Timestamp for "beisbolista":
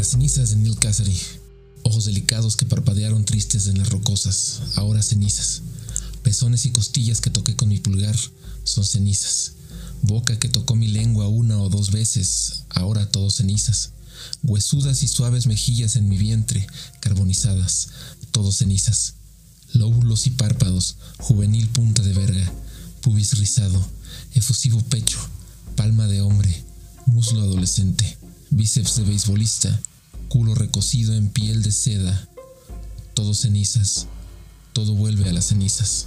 29.04-29.78